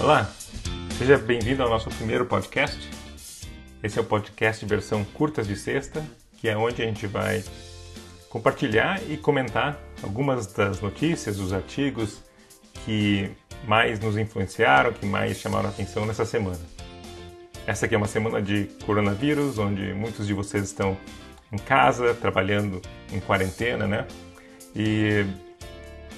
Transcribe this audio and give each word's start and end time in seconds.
Olá, 0.00 0.28
seja 0.98 1.16
bem-vindo 1.16 1.62
ao 1.62 1.70
nosso 1.70 1.88
primeiro 1.88 2.26
podcast. 2.26 2.90
Esse 3.82 3.98
é 3.98 4.02
o 4.02 4.04
podcast 4.04 4.66
versão 4.66 5.04
curtas 5.04 5.46
de 5.46 5.56
sexta, 5.56 6.04
que 6.36 6.48
é 6.48 6.56
onde 6.56 6.82
a 6.82 6.84
gente 6.84 7.06
vai 7.06 7.42
compartilhar 8.28 9.00
e 9.08 9.16
comentar 9.16 9.78
algumas 10.02 10.52
das 10.52 10.80
notícias, 10.80 11.36
dos 11.36 11.52
artigos 11.52 12.22
que 12.84 13.30
mais 13.66 14.00
nos 14.00 14.18
influenciaram, 14.18 14.92
que 14.92 15.06
mais 15.06 15.38
chamaram 15.38 15.68
a 15.68 15.70
atenção 15.70 16.04
nessa 16.04 16.24
semana. 16.24 16.60
Essa 17.66 17.86
aqui 17.86 17.94
é 17.94 17.98
uma 17.98 18.08
semana 18.08 18.42
de 18.42 18.64
coronavírus, 18.84 19.58
onde 19.58 19.94
muitos 19.94 20.26
de 20.26 20.34
vocês 20.34 20.64
estão 20.64 20.98
em 21.52 21.56
casa, 21.56 22.12
trabalhando 22.14 22.82
em 23.12 23.20
quarentena, 23.20 23.86
né? 23.86 24.06
E 24.74 25.24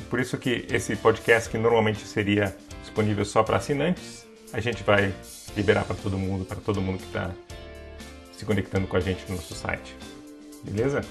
por 0.09 0.19
isso 0.19 0.39
que 0.39 0.67
esse 0.71 0.97
podcast 0.97 1.51
que 1.51 1.59
normalmente 1.59 2.07
seria 2.07 2.57
disponível 2.97 3.25
só 3.27 3.43
para 3.43 3.59
assinantes, 3.59 4.27
a 4.53 4.61
gente 4.61 4.83
vai 4.83 5.13
liberar 5.55 5.85
para 5.85 5.95
todo 5.97 6.17
mundo, 6.17 6.47
para 6.47 6.57
todo 6.57 6.81
mundo 6.81 6.99
que 6.99 7.07
está 7.07 7.31
se 8.33 8.45
conectando 8.47 8.87
com 8.87 8.97
a 8.97 9.01
gente 9.01 9.23
no 9.29 9.37
nosso 9.37 9.55
site. 9.55 9.95
Beleza? 10.63 11.03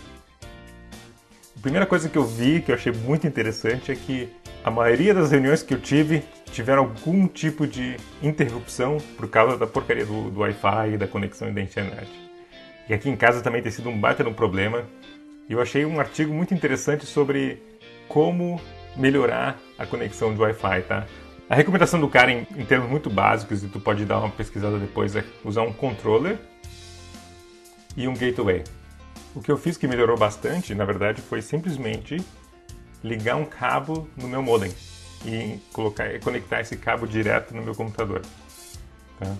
A 1.55 1.61
primeira 1.61 1.85
coisa 1.85 2.09
que 2.09 2.17
eu 2.17 2.25
vi, 2.25 2.61
que 2.61 2.71
eu 2.71 2.75
achei 2.75 2.91
muito 2.91 3.27
interessante, 3.27 3.91
é 3.91 3.95
que 3.95 4.29
a 4.63 4.71
maioria 4.71 5.13
das 5.13 5.31
reuniões 5.31 5.61
que 5.61 5.75
eu 5.75 5.79
tive 5.79 6.23
tiveram 6.51 6.83
algum 6.83 7.27
tipo 7.27 7.67
de 7.67 7.97
interrupção 8.21 8.97
por 9.15 9.29
causa 9.29 9.55
da 9.55 9.67
porcaria 9.67 10.05
do, 10.05 10.31
do 10.31 10.39
Wi-Fi 10.39 10.93
e 10.93 10.97
da 10.97 11.07
conexão 11.07 11.53
da 11.53 11.61
internet. 11.61 12.09
E 12.89 12.93
aqui 12.93 13.09
em 13.09 13.15
casa 13.15 13.41
também 13.41 13.61
tem 13.61 13.71
sido 13.71 13.89
um 13.89 13.99
baita 13.99 14.27
um 14.27 14.33
problema. 14.33 14.85
E 15.47 15.53
eu 15.53 15.61
achei 15.61 15.85
um 15.85 15.99
artigo 15.99 16.33
muito 16.33 16.53
interessante 16.53 17.05
sobre 17.05 17.61
como 18.07 18.59
melhorar 18.95 19.59
a 19.77 19.85
conexão 19.85 20.33
do 20.33 20.41
Wi-Fi, 20.41 20.81
tá? 20.83 21.05
A 21.47 21.53
recomendação 21.53 21.99
do 21.99 22.09
cara, 22.09 22.31
em, 22.31 22.47
em, 22.57 22.65
termos 22.65 22.89
muito 22.89 23.07
básicos, 23.07 23.63
e 23.63 23.67
tu 23.67 23.79
pode 23.79 24.03
dar 24.03 24.19
uma 24.19 24.31
pesquisada 24.31 24.79
depois, 24.79 25.15
é 25.15 25.23
usar 25.43 25.61
um 25.61 25.71
controller 25.71 26.39
e 27.95 28.07
um 28.07 28.15
gateway. 28.15 28.63
O 29.35 29.41
que 29.41 29.51
eu 29.51 29.57
fiz 29.57 29.77
que 29.77 29.87
melhorou 29.87 30.17
bastante, 30.17 30.73
na 30.73 30.85
verdade, 30.85 31.21
foi 31.21 31.43
simplesmente 31.43 32.17
ligar 33.03 33.35
um 33.35 33.45
cabo 33.45 34.09
no 34.17 34.27
meu 34.27 34.41
modem 34.41 34.73
e 35.23 35.59
colocar, 35.71 36.19
conectar 36.19 36.61
esse 36.61 36.77
cabo 36.77 37.05
direto 37.05 37.53
no 37.53 37.61
meu 37.61 37.75
computador. 37.75 38.23
Tá? 39.19 39.35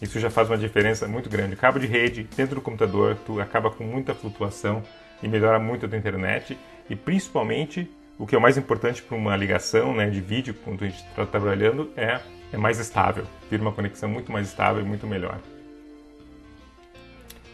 Isso 0.00 0.20
já 0.20 0.30
faz 0.30 0.48
uma 0.48 0.56
diferença 0.56 1.08
muito 1.08 1.28
grande. 1.28 1.56
Cabo 1.56 1.80
de 1.80 1.86
rede 1.86 2.28
dentro 2.36 2.56
do 2.56 2.60
computador, 2.60 3.18
tu 3.26 3.40
acaba 3.40 3.70
com 3.70 3.82
muita 3.82 4.14
flutuação 4.14 4.84
e 5.20 5.26
melhora 5.26 5.58
muito 5.58 5.84
a 5.84 5.88
tua 5.88 5.98
internet 5.98 6.56
e 6.88 6.94
principalmente 6.94 7.90
o 8.20 8.26
que 8.26 8.34
é 8.34 8.38
o 8.38 8.40
mais 8.40 8.58
importante 8.58 9.00
para 9.02 9.16
uma 9.16 9.34
ligação 9.34 9.94
né, 9.94 10.10
de 10.10 10.20
vídeo, 10.20 10.54
quando 10.62 10.84
a 10.84 10.88
gente 10.88 11.02
está 11.02 11.24
trabalhando, 11.24 11.90
é, 11.96 12.20
é 12.52 12.56
mais 12.58 12.78
estável. 12.78 13.24
Vira 13.50 13.62
uma 13.62 13.72
conexão 13.72 14.10
muito 14.10 14.30
mais 14.30 14.46
estável 14.46 14.82
e 14.82 14.84
muito 14.84 15.06
melhor. 15.06 15.40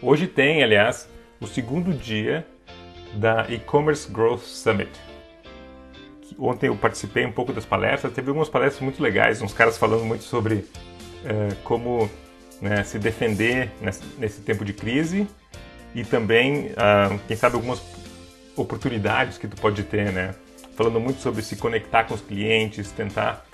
Hoje 0.02 0.26
tem, 0.26 0.64
aliás, 0.64 1.08
o 1.40 1.46
segundo 1.46 1.92
dia 1.94 2.44
da 3.14 3.46
E-Commerce 3.48 4.10
Growth 4.10 4.40
Summit. 4.40 4.90
Ontem 6.36 6.66
eu 6.66 6.76
participei 6.76 7.24
um 7.24 7.32
pouco 7.32 7.52
das 7.52 7.64
palestras, 7.64 8.12
teve 8.12 8.28
algumas 8.28 8.48
palestras 8.48 8.82
muito 8.82 9.00
legais, 9.00 9.40
uns 9.40 9.52
caras 9.52 9.78
falando 9.78 10.04
muito 10.04 10.24
sobre 10.24 10.54
uh, 10.56 11.54
como 11.62 12.10
né, 12.60 12.82
se 12.82 12.98
defender 12.98 13.70
nesse, 13.80 14.02
nesse, 14.18 14.40
tempo 14.40 14.64
de 14.64 14.72
crise 14.72 15.28
e 15.94 16.04
também, 16.04 16.72
uh, 16.72 17.16
quem 17.28 17.36
sabe, 17.36 17.54
algumas 17.54 17.80
oportunidades 18.56 19.38
que 19.38 19.46
tu 19.46 19.56
pode 19.56 19.84
ter, 19.84 20.10
né? 20.12 20.34
Falando 20.76 21.00
muito 21.00 21.20
sobre 21.20 21.42
se 21.42 21.56
conectar 21.56 22.04
com 22.04 22.14
os 22.14 22.20
clientes, 22.20 22.92
tentar 22.92 23.44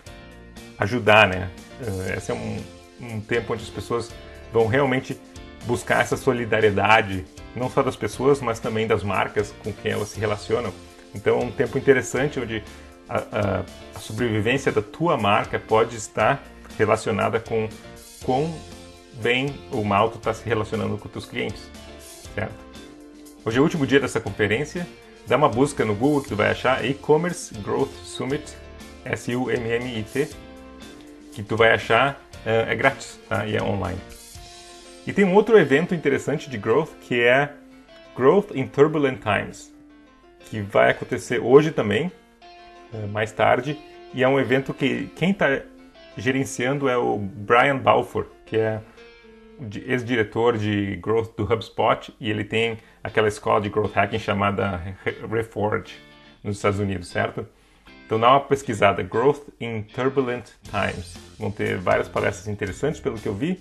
ajudar, 0.78 1.28
né? 1.28 1.48
Eh, 1.80 2.16
esse 2.18 2.32
é 2.32 2.34
um, 2.34 2.60
um 3.00 3.20
tempo 3.20 3.52
onde 3.54 3.62
as 3.62 3.70
pessoas 3.70 4.12
vão 4.52 4.66
realmente 4.66 5.18
buscar 5.64 6.02
essa 6.02 6.16
solidariedade, 6.16 7.24
não 7.54 7.70
só 7.70 7.82
das 7.82 7.94
pessoas, 7.94 8.40
mas 8.40 8.58
também 8.58 8.86
das 8.86 9.04
marcas 9.04 9.54
com 9.62 9.72
quem 9.72 9.92
elas 9.92 10.08
se 10.08 10.18
relacionam. 10.18 10.72
Então 11.14 11.40
é 11.40 11.44
um 11.44 11.52
tempo 11.52 11.78
interessante 11.78 12.40
onde 12.40 12.62
a, 13.08 13.18
a, 13.18 13.64
a 13.94 13.98
sobrevivência 14.00 14.72
da 14.72 14.82
tua 14.82 15.16
marca 15.16 15.58
pode 15.60 15.96
estar 15.96 16.42
relacionada 16.76 17.38
com 17.38 17.68
quão 18.24 18.52
bem 19.22 19.54
ou 19.70 19.84
mal 19.84 20.10
tu 20.10 20.18
está 20.18 20.34
se 20.34 20.44
relacionando 20.44 20.98
com 20.98 21.06
os 21.06 21.12
teus 21.12 21.26
clientes, 21.26 21.62
certo? 22.34 22.54
Hoje 23.44 23.58
é 23.58 23.60
o 23.60 23.64
último 23.64 23.86
dia 23.86 24.00
dessa 24.00 24.20
conferência 24.20 24.86
Dá 25.26 25.36
uma 25.36 25.48
busca 25.48 25.84
no 25.84 25.94
Google 25.94 26.22
que 26.22 26.28
tu 26.30 26.36
vai 26.36 26.50
achar 26.50 26.84
E-Commerce 26.84 27.54
Growth 27.58 27.92
Summit, 28.04 28.56
S-U-M-M-I-T, 29.04 30.28
que 31.32 31.42
tu 31.42 31.56
vai 31.56 31.72
achar, 31.72 32.20
é, 32.44 32.72
é 32.72 32.74
grátis 32.74 33.18
tá? 33.28 33.46
e 33.46 33.56
é 33.56 33.62
online. 33.62 34.00
E 35.06 35.12
tem 35.12 35.24
um 35.24 35.34
outro 35.34 35.58
evento 35.58 35.94
interessante 35.94 36.48
de 36.48 36.56
growth 36.56 36.90
que 37.00 37.20
é 37.20 37.52
Growth 38.16 38.50
in 38.54 38.66
Turbulent 38.66 39.18
Times, 39.20 39.72
que 40.40 40.60
vai 40.60 40.90
acontecer 40.90 41.40
hoje 41.40 41.70
também, 41.70 42.12
é, 42.92 43.06
mais 43.06 43.32
tarde, 43.32 43.78
e 44.14 44.22
é 44.22 44.28
um 44.28 44.38
evento 44.38 44.74
que 44.74 45.10
quem 45.16 45.30
está 45.30 45.62
gerenciando 46.16 46.88
é 46.88 46.96
o 46.96 47.16
Brian 47.18 47.78
Balfour, 47.78 48.26
que 48.44 48.56
é 48.56 48.80
ex-diretor 49.86 50.58
de 50.58 50.96
growth 50.96 51.36
do 51.36 51.44
HubSpot 51.44 52.14
e 52.20 52.30
ele 52.30 52.44
tem 52.44 52.78
aquela 53.02 53.28
escola 53.28 53.60
de 53.60 53.68
growth 53.68 53.92
hacking 53.94 54.18
chamada 54.18 54.96
Reforge 55.30 55.94
nos 56.42 56.56
Estados 56.56 56.78
Unidos, 56.78 57.08
certo? 57.08 57.46
Então 58.04 58.20
dá 58.20 58.30
uma 58.30 58.40
pesquisada, 58.40 59.02
Growth 59.02 59.48
in 59.58 59.82
Turbulent 59.82 60.50
Times. 60.64 61.16
Vão 61.38 61.50
ter 61.50 61.78
várias 61.78 62.08
palestras 62.08 62.46
interessantes, 62.46 63.00
pelo 63.00 63.16
que 63.18 63.26
eu 63.26 63.34
vi, 63.34 63.58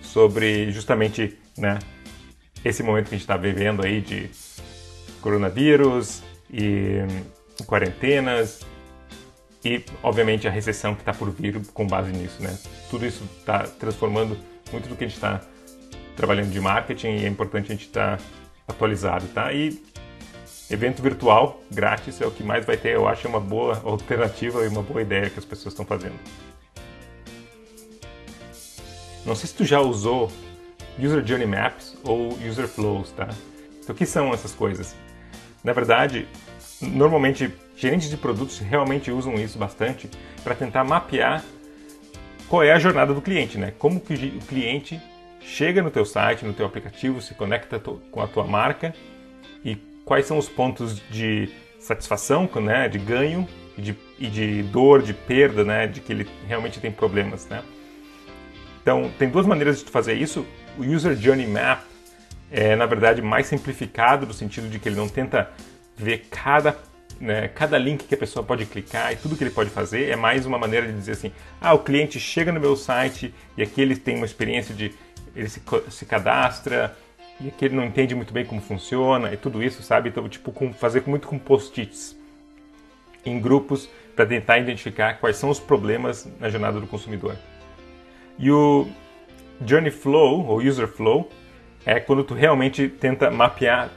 sobre 0.00 0.70
justamente 0.70 1.36
né, 1.56 1.80
esse 2.64 2.82
momento 2.82 3.08
que 3.08 3.16
a 3.16 3.18
gente 3.18 3.24
está 3.24 3.36
vivendo 3.36 3.84
aí 3.84 4.00
de 4.00 4.30
coronavírus 5.20 6.22
e 6.48 7.00
quarentenas 7.66 8.60
e, 9.64 9.84
obviamente, 10.02 10.46
a 10.46 10.50
recessão 10.50 10.94
que 10.94 11.00
está 11.00 11.12
por 11.12 11.30
vir 11.30 11.60
com 11.74 11.84
base 11.84 12.12
nisso, 12.12 12.40
né? 12.40 12.56
Tudo 12.88 13.04
isso 13.04 13.24
está 13.40 13.64
transformando 13.64 14.38
muito 14.72 14.88
do 14.88 14.96
que 14.96 15.04
a 15.04 15.06
gente 15.06 15.16
está 15.16 15.40
trabalhando 16.16 16.50
de 16.50 16.60
marketing 16.60 17.08
e 17.18 17.24
é 17.24 17.28
importante 17.28 17.66
a 17.66 17.74
gente 17.74 17.86
estar 17.86 18.16
tá 18.16 18.24
atualizado, 18.66 19.26
tá? 19.28 19.52
E 19.52 19.82
evento 20.70 21.02
virtual 21.02 21.62
grátis 21.70 22.20
é 22.20 22.26
o 22.26 22.30
que 22.30 22.42
mais 22.42 22.64
vai 22.64 22.76
ter, 22.76 22.94
eu 22.94 23.08
acho 23.08 23.26
é 23.26 23.30
uma 23.30 23.40
boa 23.40 23.80
alternativa 23.84 24.64
e 24.64 24.68
uma 24.68 24.82
boa 24.82 25.00
ideia 25.00 25.30
que 25.30 25.38
as 25.38 25.44
pessoas 25.44 25.72
estão 25.72 25.86
fazendo. 25.86 26.18
Não 29.24 29.34
sei 29.34 29.48
se 29.48 29.54
tu 29.54 29.64
já 29.64 29.80
usou 29.80 30.30
User 30.98 31.24
Journey 31.24 31.46
Maps 31.46 31.96
ou 32.02 32.36
User 32.46 32.66
Flows, 32.66 33.10
tá? 33.12 33.28
Então, 33.80 33.94
o 33.94 33.98
que 33.98 34.06
são 34.06 34.32
essas 34.32 34.52
coisas? 34.52 34.94
Na 35.62 35.72
verdade, 35.72 36.26
normalmente 36.80 37.52
gerentes 37.76 38.10
de 38.10 38.16
produtos 38.16 38.58
realmente 38.58 39.10
usam 39.10 39.34
isso 39.34 39.58
bastante 39.58 40.10
para 40.42 40.54
tentar 40.54 40.84
mapear 40.84 41.44
qual 42.48 42.62
é 42.62 42.72
a 42.72 42.78
jornada 42.78 43.12
do 43.12 43.20
cliente, 43.20 43.58
né? 43.58 43.72
Como 43.78 44.00
que 44.00 44.14
o 44.14 44.40
cliente 44.46 45.00
chega 45.40 45.82
no 45.82 45.90
teu 45.90 46.04
site, 46.04 46.44
no 46.44 46.52
teu 46.52 46.66
aplicativo, 46.66 47.20
se 47.20 47.34
conecta 47.34 47.78
com 47.78 48.20
a 48.20 48.26
tua 48.26 48.44
marca 48.44 48.94
e 49.64 49.76
quais 50.04 50.26
são 50.26 50.38
os 50.38 50.48
pontos 50.48 51.00
de 51.10 51.48
satisfação, 51.78 52.48
né, 52.56 52.88
de 52.88 52.98
ganho 52.98 53.48
e 53.76 53.82
de, 53.82 53.96
e 54.18 54.26
de 54.26 54.62
dor, 54.64 55.02
de 55.02 55.14
perda, 55.14 55.64
né, 55.64 55.86
de 55.86 56.00
que 56.00 56.12
ele 56.12 56.28
realmente 56.46 56.80
tem 56.80 56.90
problemas, 56.90 57.46
né? 57.48 57.62
Então, 58.82 59.10
tem 59.18 59.28
duas 59.28 59.46
maneiras 59.46 59.82
de 59.82 59.90
fazer 59.90 60.14
isso. 60.14 60.46
O 60.78 60.82
User 60.82 61.14
Journey 61.14 61.46
Map 61.46 61.82
é, 62.50 62.74
na 62.74 62.86
verdade, 62.86 63.20
mais 63.20 63.46
simplificado 63.46 64.26
no 64.26 64.32
sentido 64.32 64.68
de 64.68 64.78
que 64.78 64.88
ele 64.88 64.96
não 64.96 65.08
tenta 65.08 65.50
ver 65.96 66.26
cada 66.30 66.76
né, 67.20 67.48
cada 67.48 67.76
link 67.78 68.04
que 68.04 68.14
a 68.14 68.18
pessoa 68.18 68.44
pode 68.44 68.64
clicar 68.66 69.12
e 69.12 69.16
tudo 69.16 69.36
que 69.36 69.42
ele 69.42 69.50
pode 69.50 69.70
fazer 69.70 70.08
é 70.08 70.16
mais 70.16 70.46
uma 70.46 70.58
maneira 70.58 70.86
de 70.86 70.92
dizer 70.92 71.12
assim, 71.12 71.32
ah, 71.60 71.74
o 71.74 71.80
cliente 71.80 72.20
chega 72.20 72.52
no 72.52 72.60
meu 72.60 72.76
site 72.76 73.34
e 73.56 73.62
aqui 73.62 73.80
ele 73.80 73.96
tem 73.96 74.16
uma 74.16 74.26
experiência 74.26 74.74
de 74.74 74.94
ele 75.34 75.48
se, 75.48 75.60
se 75.90 76.06
cadastra 76.06 76.96
e 77.40 77.48
aqui 77.48 77.64
ele 77.64 77.76
não 77.76 77.84
entende 77.84 78.14
muito 78.14 78.32
bem 78.32 78.44
como 78.44 78.60
funciona 78.60 79.32
e 79.32 79.36
tudo 79.36 79.62
isso, 79.62 79.82
sabe? 79.82 80.08
Então, 80.08 80.28
tipo, 80.28 80.50
com, 80.50 80.72
fazer 80.72 81.02
muito 81.06 81.28
com 81.28 81.38
post-its 81.38 82.16
em 83.24 83.40
grupos 83.40 83.88
para 84.16 84.26
tentar 84.26 84.58
identificar 84.58 85.14
quais 85.18 85.36
são 85.36 85.48
os 85.48 85.60
problemas 85.60 86.28
na 86.40 86.48
jornada 86.48 86.80
do 86.80 86.86
consumidor. 86.86 87.36
E 88.38 88.50
o 88.50 88.88
Journey 89.64 89.90
Flow, 89.90 90.46
ou 90.46 90.58
User 90.58 90.88
Flow, 90.88 91.28
é 91.86 92.00
quando 92.00 92.24
tu 92.24 92.34
realmente 92.34 92.88
tenta 92.88 93.30
mapear 93.30 93.90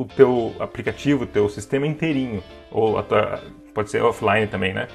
o 0.00 0.04
teu 0.06 0.56
aplicativo, 0.58 1.24
o 1.24 1.26
teu 1.26 1.46
sistema 1.50 1.86
inteirinho, 1.86 2.42
ou 2.70 3.02
tua, 3.02 3.44
pode 3.74 3.90
ser 3.90 4.02
offline 4.02 4.46
também, 4.46 4.72
né? 4.72 4.88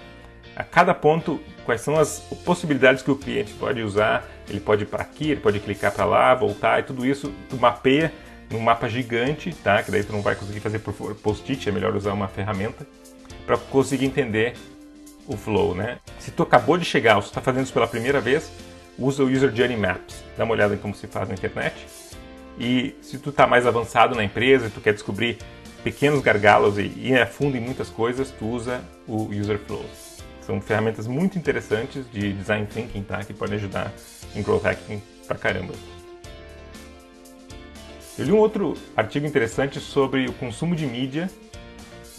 A 0.55 0.63
cada 0.63 0.95
ponto, 0.95 1.39
quais 1.63 1.81
são 1.81 1.95
as 1.95 2.21
possibilidades 2.43 3.03
que 3.03 3.11
o 3.11 3.15
cliente 3.15 3.53
pode 3.53 3.83
usar? 3.83 4.27
Ele 4.49 4.59
pode 4.59 4.81
ir 4.81 4.87
para 4.87 5.03
aqui, 5.03 5.29
ele 5.29 5.41
pode 5.41 5.59
clicar 5.59 5.91
para 5.91 6.05
lá, 6.05 6.33
voltar, 6.33 6.79
e 6.79 6.83
tudo 6.83 7.05
isso 7.05 7.31
tu 7.47 7.55
mapeia 7.55 8.11
num 8.49 8.59
mapa 8.59 8.89
gigante, 8.89 9.53
tá? 9.53 9.83
Que 9.83 9.91
daí 9.91 10.03
tu 10.03 10.11
não 10.11 10.23
vai 10.23 10.33
conseguir 10.33 10.59
fazer 10.59 10.79
por 10.79 10.93
post-it, 11.13 11.69
é 11.69 11.71
melhor 11.71 11.95
usar 11.95 12.13
uma 12.13 12.27
ferramenta 12.27 12.87
para 13.45 13.57
conseguir 13.57 14.05
entender 14.05 14.55
o 15.27 15.37
flow, 15.37 15.75
né? 15.75 15.99
Se 16.17 16.31
tu 16.31 16.41
acabou 16.41 16.79
de 16.79 16.85
chegar 16.85 17.17
ou 17.17 17.21
se 17.21 17.27
está 17.27 17.41
fazendo 17.41 17.65
isso 17.65 17.73
pela 17.73 17.87
primeira 17.87 18.19
vez, 18.19 18.51
usa 18.97 19.23
o 19.23 19.27
User 19.27 19.53
Journey 19.53 19.77
Maps. 19.77 20.23
Dá 20.35 20.45
uma 20.45 20.53
olhada 20.53 20.73
em 20.73 20.79
como 20.79 20.95
se 20.95 21.05
faz 21.05 21.27
na 21.27 21.35
internet. 21.35 21.75
E 22.57 22.95
se 23.01 23.17
tu 23.17 23.29
está 23.29 23.45
mais 23.45 23.67
avançado 23.67 24.15
na 24.15 24.23
empresa 24.23 24.67
e 24.67 24.69
tu 24.69 24.79
quer 24.79 24.93
descobrir 24.93 25.37
pequenos 25.83 26.21
gargalos 26.21 26.77
e 26.77 26.91
ir 26.95 27.19
a 27.19 27.27
fundo 27.27 27.57
em 27.57 27.59
muitas 27.59 27.89
coisas, 27.89 28.31
tu 28.31 28.47
usa 28.47 28.81
o 29.07 29.29
User 29.29 29.59
Flows. 29.59 30.23
São 30.41 30.61
ferramentas 30.61 31.07
muito 31.07 31.37
interessantes 31.37 32.09
de 32.11 32.33
design 32.33 32.65
thinking, 32.67 33.03
tá? 33.03 33.23
Que 33.23 33.33
podem 33.33 33.55
ajudar 33.55 33.91
em 34.35 34.41
growth 34.41 34.63
hacking 34.63 35.01
pra 35.27 35.37
caramba. 35.37 35.73
Eu 38.17 38.25
li 38.25 38.31
um 38.31 38.37
outro 38.37 38.75
artigo 38.95 39.25
interessante 39.25 39.79
sobre 39.79 40.27
o 40.27 40.33
consumo 40.33 40.75
de 40.75 40.85
mídia 40.85 41.29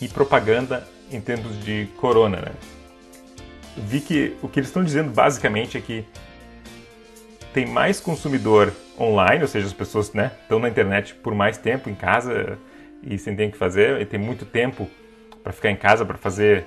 e 0.01 0.09
propaganda 0.09 0.87
em 1.11 1.21
tempos 1.21 1.59
de 1.65 1.89
corona, 1.97 2.37
né? 2.37 2.53
Vi 3.77 4.01
que 4.01 4.37
o 4.43 4.49
que 4.49 4.61
eles 4.61 4.69
estão 4.69 4.85
dizendo 4.85 5.11
basicamente 5.11 5.79
é 5.79 5.81
que 5.81 6.05
tem 7.57 7.65
mais 7.65 7.99
consumidor 7.99 8.71
online, 9.01 9.41
ou 9.41 9.49
seja, 9.49 9.67
as 9.67 9.73
pessoas 9.73 10.13
né, 10.13 10.31
estão 10.43 10.59
na 10.59 10.69
internet 10.69 11.15
por 11.15 11.35
mais 11.35 11.57
tempo 11.57 11.89
em 11.89 11.95
casa 11.95 12.59
e 13.03 13.17
sem 13.17 13.35
ter 13.35 13.51
que 13.51 13.57
fazer, 13.57 13.99
e 13.99 14.05
tem 14.05 14.21
muito 14.21 14.45
tempo 14.45 14.87
para 15.43 15.55
ficar 15.55 15.71
em 15.71 15.77
casa 15.77 16.05
para 16.05 16.19
fazer 16.19 16.67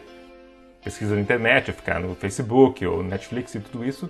pesquisa 0.83 1.13
na 1.13 1.21
internet, 1.21 1.71
ficar 1.73 1.99
no 1.99 2.15
Facebook 2.15 2.83
ou 2.87 3.03
Netflix 3.03 3.53
e 3.53 3.59
tudo 3.59 3.85
isso, 3.85 4.09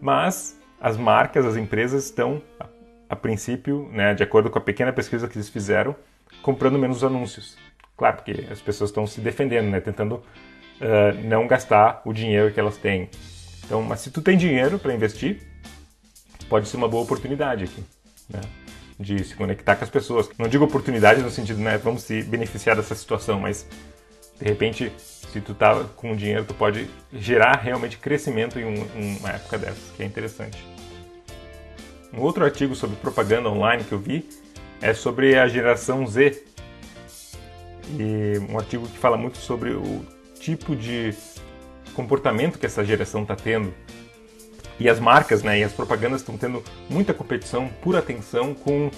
mas 0.00 0.56
as 0.80 0.96
marcas, 0.96 1.44
as 1.44 1.56
empresas 1.56 2.04
estão, 2.04 2.40
a, 2.60 2.68
a 3.08 3.16
princípio, 3.16 3.90
né, 3.92 4.14
de 4.14 4.22
acordo 4.22 4.48
com 4.48 4.60
a 4.60 4.62
pequena 4.62 4.92
pesquisa 4.92 5.26
que 5.26 5.36
eles 5.36 5.48
fizeram, 5.48 5.92
comprando 6.40 6.78
menos 6.78 7.02
anúncios. 7.02 7.58
Claro, 7.96 8.18
porque 8.18 8.46
as 8.48 8.60
pessoas 8.60 8.90
estão 8.90 9.08
se 9.08 9.20
defendendo, 9.20 9.70
né, 9.70 9.80
tentando 9.80 10.14
uh, 10.14 11.20
não 11.24 11.48
gastar 11.48 12.00
o 12.04 12.12
dinheiro 12.12 12.52
que 12.52 12.60
elas 12.60 12.76
têm. 12.76 13.10
Então, 13.64 13.82
mas 13.82 13.98
se 13.98 14.12
tu 14.12 14.22
tem 14.22 14.36
dinheiro 14.36 14.78
para 14.78 14.94
investir, 14.94 15.50
pode 16.52 16.68
ser 16.68 16.76
uma 16.76 16.86
boa 16.86 17.02
oportunidade 17.02 17.64
aqui, 17.64 17.82
né? 18.28 18.42
De 19.00 19.24
se 19.24 19.34
conectar 19.34 19.74
com 19.74 19.84
as 19.84 19.88
pessoas. 19.88 20.28
Não 20.36 20.46
digo 20.48 20.66
oportunidade 20.66 21.22
no 21.22 21.30
sentido, 21.30 21.58
né, 21.58 21.78
vamos 21.78 22.02
se 22.02 22.22
beneficiar 22.22 22.76
dessa 22.76 22.94
situação, 22.94 23.40
mas 23.40 23.66
de 24.38 24.44
repente, 24.44 24.92
se 24.98 25.40
tu 25.40 25.54
tá 25.54 25.82
com 25.96 26.14
dinheiro, 26.14 26.44
tu 26.44 26.52
pode 26.52 26.90
gerar 27.10 27.56
realmente 27.56 27.96
crescimento 27.96 28.58
em 28.58 28.66
um, 28.66 29.16
uma 29.18 29.30
época 29.30 29.56
dessas, 29.56 29.92
que 29.96 30.02
é 30.02 30.06
interessante. 30.06 30.62
Um 32.12 32.20
outro 32.20 32.44
artigo 32.44 32.74
sobre 32.74 32.96
propaganda 32.96 33.48
online 33.48 33.82
que 33.84 33.92
eu 33.92 33.98
vi 33.98 34.28
é 34.82 34.92
sobre 34.92 35.38
a 35.38 35.48
geração 35.48 36.06
Z. 36.06 36.44
E 37.98 38.38
um 38.52 38.58
artigo 38.58 38.86
que 38.86 38.98
fala 38.98 39.16
muito 39.16 39.38
sobre 39.38 39.70
o 39.70 40.04
tipo 40.38 40.76
de 40.76 41.14
comportamento 41.94 42.58
que 42.58 42.66
essa 42.66 42.84
geração 42.84 43.22
está 43.22 43.34
tendo 43.34 43.72
e 44.78 44.88
as 44.88 44.98
marcas 44.98 45.42
né, 45.42 45.60
e 45.60 45.64
as 45.64 45.72
propagandas 45.72 46.20
estão 46.20 46.36
tendo 46.36 46.62
muita 46.88 47.14
competição 47.14 47.68
por 47.82 47.96
atenção 47.96 48.54
com 48.54 48.90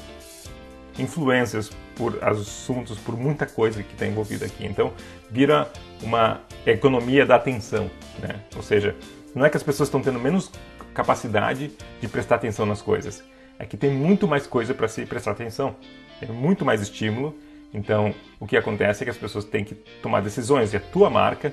influências, 0.98 1.70
por 1.96 2.22
assuntos, 2.22 2.98
por 2.98 3.16
muita 3.16 3.46
coisa 3.46 3.82
que 3.82 3.92
está 3.92 4.06
envolvida 4.06 4.46
aqui. 4.46 4.66
Então, 4.66 4.92
vira 5.30 5.70
uma 6.02 6.40
economia 6.66 7.26
da 7.26 7.36
atenção. 7.36 7.90
Né? 8.18 8.40
Ou 8.56 8.62
seja, 8.62 8.94
não 9.34 9.44
é 9.44 9.50
que 9.50 9.56
as 9.56 9.62
pessoas 9.62 9.88
estão 9.88 10.00
tendo 10.00 10.18
menos 10.18 10.50
capacidade 10.92 11.72
de 12.00 12.08
prestar 12.08 12.36
atenção 12.36 12.64
nas 12.64 12.80
coisas, 12.80 13.24
é 13.58 13.66
que 13.66 13.76
tem 13.76 13.90
muito 13.90 14.28
mais 14.28 14.46
coisa 14.46 14.72
para 14.72 14.86
se 14.86 15.04
prestar 15.04 15.32
atenção, 15.32 15.76
tem 16.20 16.28
muito 16.28 16.64
mais 16.64 16.80
estímulo. 16.80 17.36
Então, 17.72 18.14
o 18.38 18.46
que 18.46 18.56
acontece 18.56 19.02
é 19.02 19.04
que 19.04 19.10
as 19.10 19.16
pessoas 19.16 19.44
têm 19.44 19.64
que 19.64 19.74
tomar 20.00 20.20
decisões 20.20 20.72
e 20.72 20.76
a 20.76 20.80
tua 20.80 21.10
marca, 21.10 21.52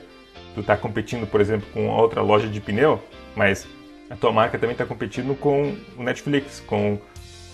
tu 0.54 0.62
está 0.62 0.78
competindo, 0.78 1.26
por 1.26 1.42
exemplo, 1.42 1.68
com 1.74 1.90
outra 1.90 2.22
loja 2.22 2.48
de 2.48 2.62
pneu, 2.62 3.02
mas 3.36 3.68
a 4.12 4.16
tua 4.18 4.32
marca 4.32 4.60
também 4.60 4.74
está 4.74 4.86
competindo 4.86 5.34
com 5.40 5.74
o 5.98 6.04
Netflix, 6.04 6.60
com 6.60 6.96
o 6.96 7.02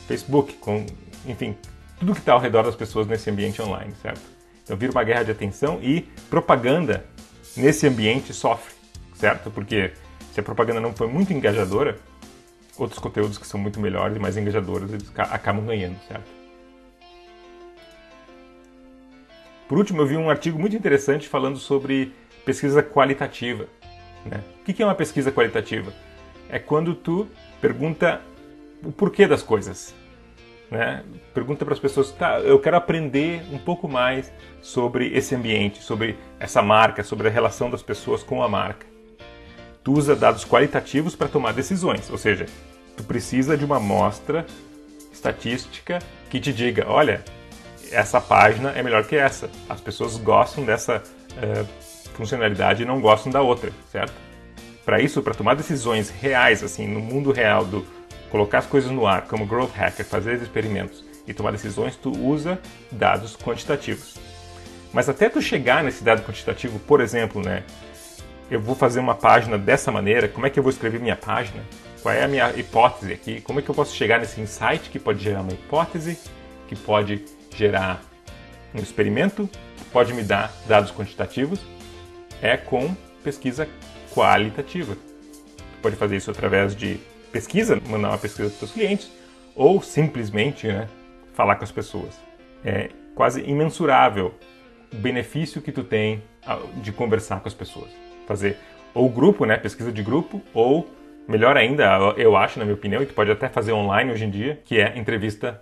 Facebook, 0.08 0.54
com, 0.54 0.88
enfim, 1.24 1.56
tudo 2.00 2.14
que 2.14 2.20
está 2.20 2.34
ao 2.34 2.40
redor 2.40 2.64
das 2.64 2.76
pessoas 2.76 3.06
nesse 3.06 3.30
ambiente 3.30 3.62
online, 3.62 3.94
certo? 4.02 4.22
Então 4.64 4.76
vira 4.76 4.92
uma 4.92 5.04
guerra 5.04 5.24
de 5.24 5.32
atenção 5.32 5.80
e 5.84 6.02
propaganda 6.32 7.06
nesse 7.56 7.86
ambiente 7.86 8.34
sofre, 8.34 8.74
certo? 9.14 9.52
Porque 9.52 9.92
se 10.34 10.40
a 10.40 10.44
propaganda 10.44 10.82
não 10.82 10.94
for 10.94 11.08
muito 11.08 11.32
engajadora, 11.32 12.00
outros 12.76 13.00
conteúdos 13.00 13.38
que 13.38 13.46
são 13.46 13.60
muito 13.60 13.80
melhores 13.80 14.18
e 14.18 14.20
mais 14.20 14.36
engajadores 14.36 14.92
eles 14.92 15.12
acabam 15.16 15.64
ganhando, 15.64 15.98
certo? 16.08 16.26
Por 19.68 19.78
último, 19.78 20.02
eu 20.02 20.08
vi 20.08 20.18
um 20.18 20.30
artigo 20.30 20.58
muito 20.58 20.76
interessante 20.76 21.28
falando 21.28 21.60
sobre 21.60 22.14
pesquisa 22.44 22.82
qualitativa. 22.82 23.68
Né? 24.26 24.42
O 24.62 24.64
que 24.64 24.82
é 24.82 24.86
uma 24.86 24.96
pesquisa 24.96 25.32
qualitativa? 25.32 25.94
É 26.50 26.60
quando 26.60 26.96
tu 26.96 27.28
pergunta 27.62 28.22
o 28.84 28.92
porquê 28.92 29.28
das 29.28 29.42
coisas. 29.42 29.94
Né? 30.70 31.04
Pergunta 31.34 31.64
para 31.64 31.74
as 31.74 31.80
pessoas, 31.80 32.12
tá, 32.12 32.40
eu 32.40 32.60
quero 32.60 32.76
aprender 32.76 33.42
um 33.52 33.58
pouco 33.58 33.88
mais 33.88 34.32
sobre 34.62 35.08
esse 35.16 35.34
ambiente, 35.34 35.82
sobre 35.82 36.18
essa 36.40 36.62
marca, 36.62 37.04
sobre 37.04 37.28
a 37.28 37.32
relação 37.32 37.70
das 37.70 37.82
pessoas 37.82 38.24
com 38.24 38.44
a 38.44 38.50
marca. 38.50 38.86
Tu 39.84 39.94
usa 39.94 40.16
dados 40.16 40.44
qualitativos 40.44 41.16
para 41.16 41.30
tomar 41.30 41.54
decisões, 41.54 42.10
ou 42.10 42.18
seja, 42.18 42.46
tu 42.98 43.04
precisa 43.04 43.58
de 43.58 43.64
uma 43.64 43.78
amostra 43.78 44.46
estatística 45.12 46.00
que 46.30 46.40
te 46.40 46.52
diga, 46.52 46.86
olha, 46.88 47.24
essa 47.92 48.20
página 48.20 48.72
é 48.72 48.84
melhor 48.84 49.06
que 49.06 49.16
essa. 49.16 49.50
As 49.70 49.80
pessoas 49.80 50.18
gostam 50.18 50.66
dessa 50.66 50.98
uh, 51.02 52.12
funcionalidade 52.14 52.84
e 52.84 52.86
não 52.86 53.00
gostam 53.00 53.32
da 53.32 53.42
outra, 53.42 53.72
certo? 53.90 54.27
Para 54.88 55.02
isso, 55.02 55.22
para 55.22 55.34
tomar 55.34 55.54
decisões 55.54 56.10
reais, 56.10 56.64
assim, 56.64 56.88
no 56.88 57.02
mundo 57.02 57.34
real 57.34 57.66
do 57.66 57.86
colocar 58.32 58.60
as 58.60 58.66
coisas 58.66 58.90
no 58.90 59.06
ar, 59.06 59.24
como 59.24 59.46
growth 59.46 59.74
hacker, 59.76 60.06
fazer 60.06 60.42
experimentos 60.42 61.04
e 61.28 61.34
tomar 61.34 61.52
decisões, 61.52 61.98
tu 61.98 62.10
usa 62.18 62.58
dados 62.90 63.36
quantitativos. 63.36 64.16
Mas 64.94 65.10
até 65.10 65.28
tu 65.28 65.42
chegar 65.42 65.84
nesse 65.84 66.06
dado 66.06 66.24
quantitativo, 66.24 66.80
por 66.80 67.02
exemplo, 67.02 67.44
né, 67.44 67.66
eu 68.50 68.62
vou 68.62 68.76
fazer 68.76 69.02
uma 69.02 69.14
página 69.14 69.58
dessa 69.58 69.92
maneira, 69.92 70.30
como 70.30 70.48
é 70.48 70.50
que 70.50 70.58
eu 70.58 70.64
vou 70.64 70.70
escrever 70.70 71.02
minha 71.02 71.18
página? 71.18 71.62
Qual 72.02 72.16
é 72.16 72.24
a 72.24 72.28
minha 72.30 72.50
hipótese 72.58 73.12
aqui? 73.12 73.42
Como 73.42 73.60
é 73.60 73.62
que 73.62 73.70
eu 73.70 73.76
posso 73.76 73.94
chegar 73.94 74.22
nesse 74.22 74.40
insight 74.40 74.90
que 74.90 74.98
pode 74.98 75.22
gerar 75.22 75.42
uma 75.42 75.52
hipótese, 75.52 76.18
que 76.66 76.78
pode 76.78 77.26
gerar 77.54 78.02
um 78.74 78.80
experimento, 78.80 79.50
que 79.76 79.84
pode 79.92 80.14
me 80.14 80.24
dar 80.24 80.50
dados 80.66 80.94
quantitativos? 80.94 81.60
É 82.42 82.56
com 82.56 82.96
pesquisa 83.22 83.68
qualitativa. 84.18 84.96
Tu 84.96 85.82
pode 85.82 85.96
fazer 85.96 86.18
isso 86.18 86.32
através 86.32 86.76
de 86.76 87.00
pesquisa, 87.32 87.80
mandar 87.88 88.10
uma 88.10 88.18
pesquisa 88.18 88.50
para 88.50 88.66
os 88.66 88.72
clientes, 88.72 89.12
ou 89.56 89.80
simplesmente 89.80 90.68
né, 90.68 90.88
falar 91.34 91.56
com 91.56 91.64
as 91.64 91.72
pessoas. 91.72 92.20
É 92.66 92.90
quase 93.14 93.42
imensurável 93.44 94.34
o 94.92 94.96
benefício 94.96 95.62
que 95.62 95.72
tu 95.72 95.84
tem 95.84 96.24
de 96.82 96.92
conversar 96.92 97.42
com 97.42 97.48
as 97.48 97.54
pessoas. 97.54 97.92
Fazer 98.26 98.58
ou 98.92 99.08
grupo, 99.08 99.46
né, 99.46 99.56
pesquisa 99.56 99.92
de 99.92 100.02
grupo, 100.02 100.42
ou 100.52 100.90
melhor 101.28 101.56
ainda, 101.56 101.86
eu 102.18 102.36
acho, 102.36 102.58
na 102.58 102.66
minha 102.66 102.74
opinião, 102.76 103.04
e 103.04 103.06
tu 103.06 103.14
pode 103.14 103.30
até 103.30 103.48
fazer 103.48 103.72
online 103.72 104.12
hoje 104.12 104.26
em 104.26 104.32
dia, 104.32 104.60
que 104.66 104.80
é 104.80 104.98
entrevista 104.98 105.62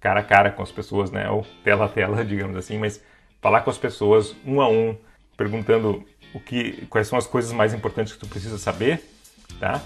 cara 0.00 0.20
a 0.20 0.22
cara 0.22 0.50
com 0.50 0.62
as 0.62 0.72
pessoas, 0.72 1.10
né, 1.10 1.28
ou 1.28 1.44
tela 1.62 1.84
a 1.84 1.88
tela, 1.88 2.24
digamos 2.24 2.56
assim, 2.56 2.78
mas 2.78 3.04
falar 3.42 3.60
com 3.60 3.68
as 3.68 3.76
pessoas 3.76 4.34
um 4.46 4.62
a 4.62 4.68
um, 4.68 4.96
perguntando 5.36 6.02
o 6.36 6.40
que, 6.40 6.86
quais 6.90 7.08
são 7.08 7.18
as 7.18 7.26
coisas 7.26 7.50
mais 7.50 7.72
importantes 7.72 8.12
que 8.12 8.18
tu 8.18 8.26
precisa 8.26 8.58
saber, 8.58 9.02
tá? 9.58 9.80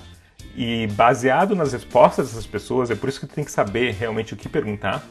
E 0.56 0.88
baseado 0.88 1.54
nas 1.54 1.72
respostas 1.72 2.28
dessas 2.28 2.46
pessoas, 2.46 2.90
é 2.90 2.96
por 2.96 3.08
isso 3.08 3.20
que 3.20 3.26
tu 3.26 3.34
tem 3.34 3.44
que 3.44 3.52
saber 3.52 3.94
realmente 3.94 4.34
o 4.34 4.36
que 4.36 4.48
perguntar, 4.48 5.04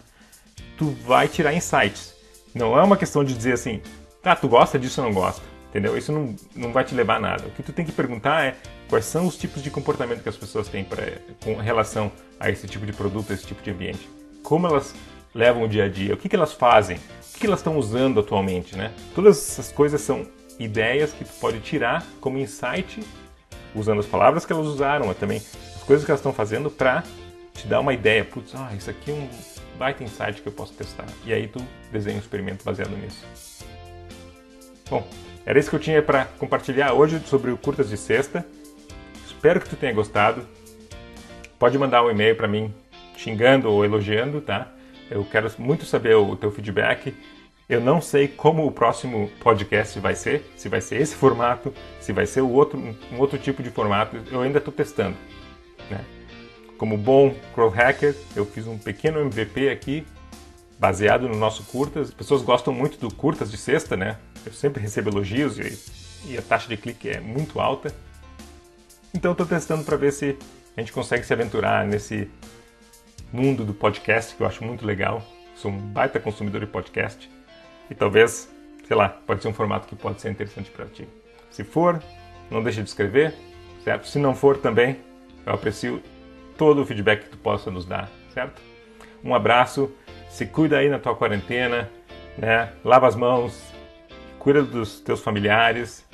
tu 0.77 0.89
vai 1.05 1.29
tirar 1.29 1.53
insights. 1.53 2.13
Não 2.53 2.77
é 2.77 2.83
uma 2.83 2.97
questão 2.97 3.23
de 3.23 3.33
dizer 3.33 3.53
assim, 3.53 3.81
tá, 4.21 4.35
tu 4.35 4.49
gosta 4.49 4.77
disso 4.77 4.99
ou 4.99 5.07
não 5.07 5.13
gosta, 5.13 5.41
entendeu? 5.69 5.97
Isso 5.97 6.11
não, 6.11 6.35
não 6.53 6.73
vai 6.73 6.83
te 6.83 6.93
levar 6.93 7.15
a 7.15 7.19
nada. 7.21 7.47
O 7.47 7.51
que 7.51 7.63
tu 7.63 7.71
tem 7.71 7.85
que 7.85 7.91
perguntar 7.93 8.43
é 8.43 8.55
quais 8.89 9.05
são 9.05 9.25
os 9.25 9.37
tipos 9.37 9.63
de 9.63 9.71
comportamento 9.71 10.21
que 10.21 10.29
as 10.29 10.35
pessoas 10.35 10.67
têm 10.67 10.83
pra, 10.83 11.03
com 11.41 11.55
relação 11.55 12.11
a 12.37 12.49
esse 12.49 12.67
tipo 12.67 12.85
de 12.85 12.91
produto, 12.91 13.31
a 13.31 13.33
esse 13.33 13.45
tipo 13.45 13.63
de 13.63 13.71
ambiente. 13.71 14.09
Como 14.43 14.67
elas 14.67 14.93
levam 15.33 15.63
o 15.63 15.69
dia 15.69 15.85
a 15.85 15.89
dia, 15.89 16.15
o 16.15 16.17
que, 16.17 16.27
que 16.27 16.35
elas 16.35 16.51
fazem, 16.51 16.97
o 16.97 17.33
que, 17.33 17.39
que 17.39 17.47
elas 17.47 17.59
estão 17.59 17.77
usando 17.77 18.19
atualmente, 18.19 18.75
né? 18.75 18.91
Todas 19.15 19.37
essas 19.37 19.71
coisas 19.71 20.01
são 20.01 20.27
ideias 20.59 21.11
que 21.13 21.23
tu 21.23 21.31
pode 21.39 21.59
tirar 21.61 22.05
como 22.19 22.37
insight, 22.37 23.01
usando 23.73 23.99
as 23.99 24.05
palavras 24.05 24.45
que 24.45 24.53
elas 24.53 24.67
usaram, 24.67 25.07
mas 25.07 25.17
também 25.17 25.37
as 25.37 25.83
coisas 25.83 26.05
que 26.05 26.11
elas 26.11 26.19
estão 26.19 26.33
fazendo 26.33 26.69
para 26.69 27.03
te 27.53 27.65
dar 27.67 27.79
uma 27.79 27.93
ideia. 27.93 28.25
Putz, 28.25 28.53
ah, 28.55 28.71
isso 28.77 28.89
aqui 28.89 29.11
é 29.11 29.13
um 29.13 29.29
baita 29.77 30.03
insight 30.03 30.41
que 30.41 30.47
eu 30.47 30.51
posso 30.51 30.73
testar. 30.73 31.05
E 31.25 31.33
aí 31.33 31.47
tu 31.47 31.65
desenha 31.91 32.17
um 32.17 32.19
experimento 32.19 32.63
baseado 32.63 32.91
nisso. 32.97 33.25
Bom, 34.89 35.07
era 35.45 35.57
isso 35.57 35.69
que 35.69 35.75
eu 35.75 35.79
tinha 35.79 36.01
para 36.01 36.25
compartilhar 36.25 36.93
hoje 36.93 37.19
sobre 37.25 37.51
o 37.51 37.57
Curtas 37.57 37.89
de 37.89 37.97
Sexta. 37.97 38.45
Espero 39.25 39.61
que 39.61 39.69
tu 39.69 39.75
tenha 39.75 39.93
gostado. 39.93 40.45
Pode 41.57 41.77
mandar 41.77 42.03
um 42.03 42.11
e-mail 42.11 42.35
para 42.35 42.47
mim 42.47 42.73
xingando 43.15 43.69
ou 43.71 43.83
elogiando, 43.83 44.41
tá? 44.41 44.71
Eu 45.09 45.25
quero 45.25 45.51
muito 45.57 45.85
saber 45.85 46.15
o 46.15 46.35
teu 46.35 46.51
feedback 46.51 47.13
Eu 47.69 47.79
não 47.79 48.01
sei 48.01 48.27
como 48.27 48.65
o 48.65 48.71
próximo 48.71 49.29
podcast 49.39 49.99
vai 49.99 50.15
ser, 50.15 50.43
se 50.57 50.67
vai 50.67 50.81
ser 50.81 50.99
esse 50.99 51.13
formato, 51.13 51.71
se 51.99 52.11
vai 52.11 52.25
ser 52.25 52.41
o 52.41 52.49
outro, 52.49 52.79
um 52.79 53.19
outro 53.19 53.37
tipo 53.37 53.61
de 53.61 53.69
formato. 53.69 54.19
Eu 54.31 54.41
ainda 54.41 54.57
estou 54.57 54.73
testando. 54.73 55.15
Né? 55.87 56.03
Como 56.79 56.97
bom 56.97 57.35
Crow 57.53 57.69
Hacker, 57.69 58.15
eu 58.35 58.43
fiz 58.43 58.65
um 58.65 58.75
pequeno 58.75 59.19
MVP 59.19 59.69
aqui, 59.69 60.03
baseado 60.79 61.29
no 61.29 61.35
nosso 61.35 61.63
curtas. 61.65 62.07
As 62.07 62.13
pessoas 62.13 62.41
gostam 62.41 62.73
muito 62.73 62.97
do 62.97 63.13
curtas 63.13 63.51
de 63.51 63.57
sexta, 63.57 63.95
né? 63.95 64.17
Eu 64.43 64.51
sempre 64.51 64.81
recebo 64.81 65.11
elogios 65.11 65.59
e, 65.59 66.31
e 66.31 66.37
a 66.39 66.41
taxa 66.41 66.67
de 66.67 66.75
clique 66.75 67.07
é 67.07 67.19
muito 67.19 67.59
alta. 67.59 67.93
Então 69.13 69.33
estou 69.33 69.45
testando 69.45 69.83
para 69.83 69.95
ver 69.95 70.11
se 70.11 70.35
a 70.75 70.81
gente 70.81 70.91
consegue 70.91 71.23
se 71.23 71.31
aventurar 71.31 71.85
nesse 71.85 72.31
mundo 73.31 73.63
do 73.63 73.75
podcast 73.75 74.35
que 74.35 74.41
eu 74.41 74.47
acho 74.47 74.63
muito 74.63 74.83
legal. 74.87 75.21
Sou 75.55 75.69
um 75.69 75.77
baita 75.77 76.19
consumidor 76.19 76.61
de 76.61 76.67
podcast 76.67 77.29
e 77.89 77.95
talvez, 77.95 78.49
sei 78.87 78.95
lá, 78.95 79.09
pode 79.09 79.41
ser 79.41 79.47
um 79.47 79.53
formato 79.53 79.87
que 79.87 79.95
pode 79.95 80.21
ser 80.21 80.29
interessante 80.29 80.69
para 80.69 80.85
ti. 80.85 81.07
Se 81.49 81.63
for, 81.63 82.01
não 82.49 82.63
deixe 82.63 82.81
de 82.81 82.89
escrever, 82.89 83.33
certo? 83.83 84.07
Se 84.07 84.19
não 84.19 84.35
for 84.35 84.57
também, 84.57 84.99
eu 85.45 85.53
aprecio 85.53 86.01
todo 86.57 86.81
o 86.81 86.85
feedback 86.85 87.23
que 87.23 87.29
tu 87.29 87.37
possa 87.37 87.71
nos 87.71 87.85
dar, 87.85 88.09
certo? 88.33 88.61
Um 89.23 89.33
abraço, 89.33 89.91
se 90.29 90.45
cuida 90.45 90.77
aí 90.77 90.89
na 90.89 90.99
tua 90.99 91.15
quarentena, 91.15 91.89
né? 92.37 92.71
Lava 92.83 93.07
as 93.07 93.15
mãos, 93.15 93.61
cuida 94.37 94.63
dos 94.63 94.99
teus 94.99 95.21
familiares 95.21 96.05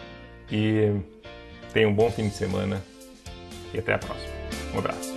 e 0.52 0.92
tenha 1.74 1.88
um 1.88 1.94
bom 1.94 2.10
fim 2.12 2.30
de 2.30 2.36
semana 2.36 2.82
e 3.74 3.80
até 3.80 3.94
a 3.94 3.98
próxima. 3.98 4.34
Um 4.74 4.80
abraço. 4.80 5.15